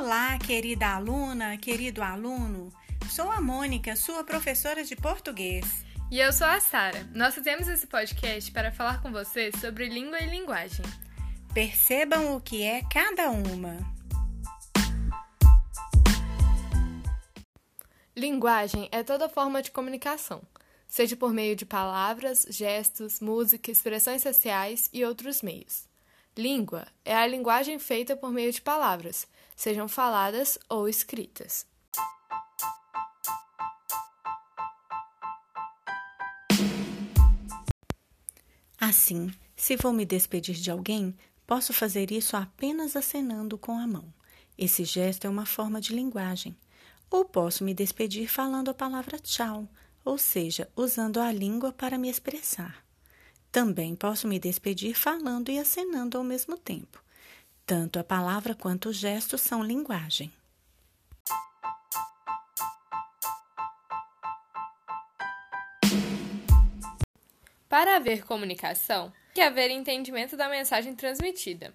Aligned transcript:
Olá, 0.00 0.38
querida 0.38 0.94
aluna, 0.94 1.56
querido 1.56 2.04
aluno. 2.04 2.72
Sou 3.10 3.32
a 3.32 3.40
Mônica, 3.40 3.96
sua 3.96 4.22
professora 4.22 4.84
de 4.84 4.94
português. 4.94 5.84
E 6.08 6.20
eu 6.20 6.32
sou 6.32 6.46
a 6.46 6.60
Sara. 6.60 7.02
Nós 7.12 7.34
fizemos 7.34 7.66
esse 7.66 7.84
podcast 7.84 8.52
para 8.52 8.70
falar 8.70 9.02
com 9.02 9.10
você 9.10 9.50
sobre 9.60 9.88
língua 9.88 10.20
e 10.20 10.30
linguagem. 10.30 10.84
Percebam 11.52 12.36
o 12.36 12.40
que 12.40 12.62
é 12.62 12.80
cada 12.84 13.28
uma. 13.32 13.76
Linguagem 18.16 18.88
é 18.92 19.02
toda 19.02 19.28
forma 19.28 19.60
de 19.60 19.72
comunicação, 19.72 20.40
seja 20.86 21.16
por 21.16 21.32
meio 21.32 21.56
de 21.56 21.66
palavras, 21.66 22.46
gestos, 22.48 23.18
música, 23.18 23.68
expressões 23.68 24.22
sociais 24.22 24.88
e 24.92 25.04
outros 25.04 25.42
meios. 25.42 25.87
Língua 26.38 26.86
é 27.04 27.16
a 27.16 27.26
linguagem 27.26 27.80
feita 27.80 28.16
por 28.16 28.30
meio 28.30 28.52
de 28.52 28.62
palavras, 28.62 29.26
sejam 29.56 29.88
faladas 29.88 30.56
ou 30.68 30.88
escritas. 30.88 31.66
Assim, 38.78 39.34
se 39.56 39.74
vou 39.74 39.92
me 39.92 40.04
despedir 40.04 40.54
de 40.54 40.70
alguém, 40.70 41.12
posso 41.44 41.72
fazer 41.72 42.12
isso 42.12 42.36
apenas 42.36 42.94
acenando 42.94 43.58
com 43.58 43.76
a 43.76 43.84
mão. 43.88 44.14
Esse 44.56 44.84
gesto 44.84 45.26
é 45.26 45.28
uma 45.28 45.44
forma 45.44 45.80
de 45.80 45.92
linguagem. 45.92 46.56
Ou 47.10 47.24
posso 47.24 47.64
me 47.64 47.74
despedir 47.74 48.28
falando 48.28 48.68
a 48.68 48.74
palavra 48.74 49.18
tchau, 49.18 49.68
ou 50.04 50.16
seja, 50.16 50.70
usando 50.76 51.18
a 51.18 51.32
língua 51.32 51.72
para 51.72 51.98
me 51.98 52.08
expressar. 52.08 52.86
Também 53.50 53.96
posso 53.96 54.28
me 54.28 54.38
despedir 54.38 54.94
falando 54.94 55.50
e 55.50 55.58
acenando 55.58 56.18
ao 56.18 56.24
mesmo 56.24 56.56
tempo. 56.56 57.02
Tanto 57.64 57.98
a 57.98 58.04
palavra 58.04 58.54
quanto 58.54 58.90
o 58.90 58.92
gesto 58.92 59.38
são 59.38 59.62
linguagem. 59.62 60.32
Para 67.68 67.96
haver 67.96 68.24
comunicação, 68.24 69.12
tem 69.34 69.34
que 69.34 69.40
haver 69.40 69.70
entendimento 69.70 70.36
da 70.36 70.48
mensagem 70.48 70.94
transmitida. 70.94 71.74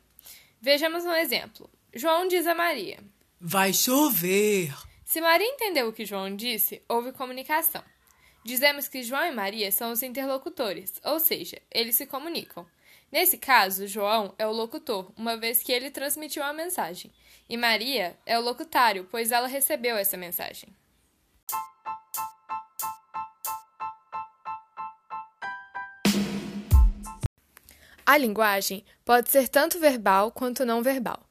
Vejamos 0.59 1.05
um 1.05 1.13
exemplo. 1.13 1.69
João 1.93 2.27
diz 2.27 2.47
a 2.47 2.55
Maria: 2.55 2.99
Vai 3.39 3.71
chover. 3.71 4.73
Se 5.05 5.21
Maria 5.21 5.47
entendeu 5.47 5.87
o 5.87 5.93
que 5.93 6.05
João 6.05 6.35
disse, 6.35 6.81
houve 6.89 7.11
comunicação. 7.11 7.83
Dizemos 8.43 8.89
que 8.89 9.03
João 9.03 9.25
e 9.25 9.31
Maria 9.31 9.71
são 9.71 9.91
os 9.91 10.03
interlocutores, 10.03 10.99
ou 11.03 11.17
seja, 11.17 11.61
eles 11.71 11.95
se 11.95 12.05
comunicam. 12.05 12.65
Nesse 13.09 13.37
caso, 13.37 13.87
João 13.87 14.33
é 14.37 14.45
o 14.45 14.51
locutor, 14.51 15.11
uma 15.15 15.37
vez 15.37 15.63
que 15.63 15.71
ele 15.71 15.89
transmitiu 15.89 16.43
a 16.43 16.51
mensagem, 16.51 17.09
e 17.47 17.55
Maria 17.55 18.17
é 18.25 18.37
o 18.37 18.41
locutário, 18.41 19.07
pois 19.09 19.31
ela 19.31 19.47
recebeu 19.47 19.95
essa 19.95 20.17
mensagem. 20.17 20.69
A 28.05 28.17
linguagem 28.17 28.83
pode 29.05 29.29
ser 29.29 29.47
tanto 29.47 29.79
verbal 29.79 30.31
quanto 30.31 30.65
não 30.65 30.83
verbal. 30.83 31.23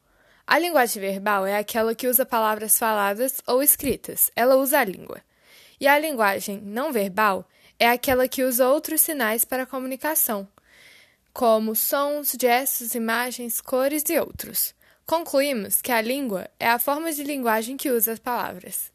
A 0.47 0.59
linguagem 0.59 1.03
verbal 1.03 1.45
é 1.45 1.59
aquela 1.59 1.95
que 1.95 2.09
usa 2.09 2.25
palavras 2.25 2.79
faladas 2.79 3.43
ou 3.47 3.63
escritas, 3.63 4.31
ela 4.35 4.57
usa 4.57 4.79
a 4.79 4.85
língua. 4.85 5.23
E 5.83 5.89
a 5.89 5.99
linguagem 5.99 6.61
não 6.61 6.93
verbal 6.93 7.45
é 7.77 7.89
aquela 7.89 8.29
que 8.29 8.45
usa 8.45 8.69
outros 8.69 9.01
sinais 9.01 9.45
para 9.45 9.65
a 9.65 9.67
comunicação, 9.67 10.47
como 11.33 11.75
sons, 11.75 12.37
gestos, 12.41 12.95
imagens, 12.95 13.61
cores 13.61 14.05
e 14.09 14.17
outros. 14.17 14.77
Concluímos 15.05 15.83
que 15.83 15.91
a 15.91 16.01
língua 16.01 16.49
é 16.61 16.69
a 16.69 16.79
forma 16.79 17.13
de 17.13 17.25
linguagem 17.25 17.77
que 17.77 17.91
usa 17.91 18.13
as 18.13 18.21
palavras. 18.21 18.93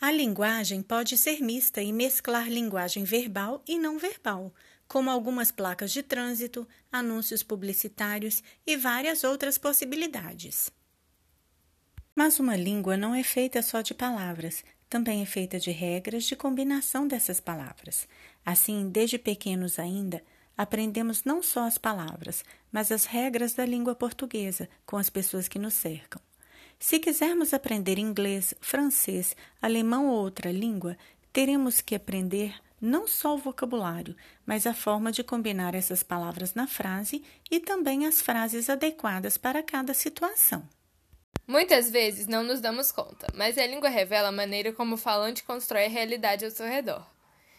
A 0.00 0.10
linguagem 0.10 0.82
pode 0.82 1.16
ser 1.16 1.40
mista 1.40 1.80
e 1.80 1.92
mesclar 1.92 2.48
linguagem 2.48 3.04
verbal 3.04 3.62
e 3.64 3.78
não 3.78 3.96
verbal, 3.96 4.52
como 4.88 5.08
algumas 5.08 5.52
placas 5.52 5.92
de 5.92 6.02
trânsito, 6.02 6.66
anúncios 6.90 7.44
publicitários 7.44 8.42
e 8.66 8.76
várias 8.76 9.22
outras 9.22 9.56
possibilidades. 9.56 10.68
Mas 12.30 12.38
uma 12.38 12.54
língua 12.54 12.96
não 12.96 13.12
é 13.12 13.24
feita 13.24 13.60
só 13.60 13.80
de 13.80 13.92
palavras, 13.92 14.62
também 14.88 15.20
é 15.20 15.26
feita 15.26 15.58
de 15.58 15.72
regras 15.72 16.22
de 16.22 16.36
combinação 16.36 17.08
dessas 17.08 17.40
palavras. 17.40 18.06
Assim, 18.46 18.88
desde 18.88 19.18
pequenos 19.18 19.80
ainda, 19.80 20.22
aprendemos 20.56 21.24
não 21.24 21.42
só 21.42 21.66
as 21.66 21.76
palavras, 21.76 22.44
mas 22.70 22.92
as 22.92 23.04
regras 23.04 23.54
da 23.54 23.66
língua 23.66 23.96
portuguesa 23.96 24.68
com 24.86 24.96
as 24.96 25.10
pessoas 25.10 25.48
que 25.48 25.58
nos 25.58 25.74
cercam. 25.74 26.22
Se 26.78 27.00
quisermos 27.00 27.52
aprender 27.52 27.98
inglês, 27.98 28.54
francês, 28.60 29.34
alemão 29.60 30.06
ou 30.06 30.18
outra 30.18 30.52
língua, 30.52 30.96
teremos 31.32 31.80
que 31.80 31.96
aprender 31.96 32.54
não 32.80 33.08
só 33.08 33.34
o 33.34 33.38
vocabulário, 33.38 34.14
mas 34.46 34.68
a 34.68 34.72
forma 34.72 35.10
de 35.10 35.24
combinar 35.24 35.74
essas 35.74 36.04
palavras 36.04 36.54
na 36.54 36.68
frase 36.68 37.24
e 37.50 37.58
também 37.58 38.06
as 38.06 38.22
frases 38.22 38.70
adequadas 38.70 39.36
para 39.36 39.64
cada 39.64 39.92
situação. 39.92 40.62
Muitas 41.50 41.90
vezes 41.90 42.28
não 42.28 42.44
nos 42.44 42.60
damos 42.60 42.92
conta, 42.92 43.26
mas 43.34 43.58
a 43.58 43.66
língua 43.66 43.88
revela 43.88 44.28
a 44.28 44.32
maneira 44.32 44.72
como 44.72 44.94
o 44.94 44.96
falante 44.96 45.42
constrói 45.42 45.86
a 45.86 45.88
realidade 45.88 46.44
ao 46.44 46.50
seu 46.52 46.64
redor. 46.64 47.04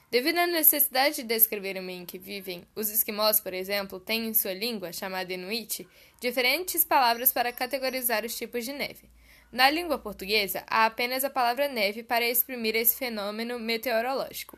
Devido 0.09 0.38
à 0.38 0.47
necessidade 0.47 1.18
de 1.18 1.24
descrever 1.24 1.78
o 1.78 1.84
meio 1.84 2.03
em 2.03 2.06
que 2.06 2.18
vivem, 2.18 2.66
os 2.74 2.90
esquimós, 2.90 3.41
por 3.41 3.53
exemplo, 3.53 4.00
têm 4.00 4.28
em 4.28 4.34
sua 4.34 4.53
língua, 4.53 4.94
chamada 4.94 5.34
Inuit, 5.34 5.85
diferentes 6.22 6.85
palavras 6.85 7.34
para 7.34 7.51
categorizar 7.51 8.24
os 8.24 8.34
tipos 8.34 8.63
de 8.63 8.72
neve. 8.72 9.09
Na 9.51 9.69
língua 9.69 10.00
portuguesa, 10.00 10.63
há 10.68 10.85
apenas 10.85 11.25
a 11.25 11.30
palavra 11.30 11.68
neve 11.68 12.01
para 12.01 12.25
exprimir 12.25 12.78
esse 12.78 12.96
fenômeno 12.96 13.59
meteorológico. 13.59 14.57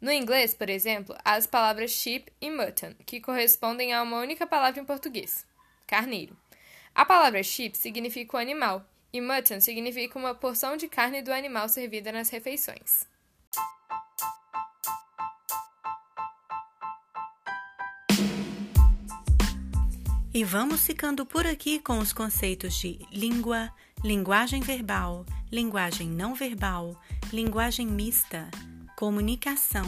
No 0.00 0.10
inglês, 0.10 0.52
por 0.52 0.68
exemplo, 0.68 1.16
há 1.24 1.34
as 1.34 1.46
palavras 1.46 1.92
sheep 1.92 2.28
e 2.40 2.50
mutton, 2.50 2.92
que 3.06 3.20
correspondem 3.20 3.94
a 3.94 4.02
uma 4.02 4.18
única 4.18 4.48
palavra 4.48 4.80
em 4.80 4.84
português: 4.84 5.46
carneiro. 5.86 6.36
A 6.94 7.04
palavra 7.04 7.42
sheep 7.42 7.76
significa 7.76 8.36
o 8.36 8.40
animal 8.40 8.86
e 9.12 9.20
mutton 9.20 9.60
significa 9.60 10.16
uma 10.16 10.32
porção 10.32 10.76
de 10.76 10.86
carne 10.86 11.22
do 11.22 11.32
animal 11.32 11.68
servida 11.68 12.12
nas 12.12 12.30
refeições. 12.30 13.04
E 20.32 20.44
vamos 20.44 20.86
ficando 20.86 21.26
por 21.26 21.46
aqui 21.46 21.80
com 21.80 21.98
os 21.98 22.12
conceitos 22.12 22.74
de 22.74 22.98
língua, 23.10 23.72
linguagem 24.04 24.60
verbal, 24.60 25.26
linguagem 25.50 26.08
não 26.08 26.34
verbal, 26.34 27.00
linguagem 27.32 27.88
mista, 27.88 28.48
comunicação, 28.96 29.86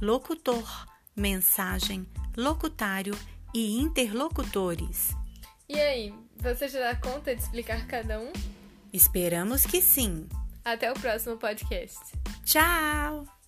locutor, 0.00 0.86
mensagem, 1.14 2.06
locutário 2.36 3.14
e 3.54 3.78
interlocutores. 3.78 5.21
E 5.74 5.80
aí, 5.80 6.14
você 6.36 6.68
já 6.68 6.80
dá 6.80 6.94
conta 6.94 7.34
de 7.34 7.40
explicar 7.40 7.86
cada 7.86 8.20
um? 8.20 8.30
Esperamos 8.92 9.64
que 9.64 9.80
sim. 9.80 10.28
Até 10.62 10.92
o 10.92 10.94
próximo 10.94 11.38
podcast. 11.38 11.98
Tchau! 12.44 13.41